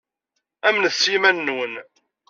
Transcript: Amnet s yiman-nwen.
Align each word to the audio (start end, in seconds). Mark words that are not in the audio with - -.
Amnet 0.67 0.95
s 1.01 1.03
yiman-nwen. 1.11 1.73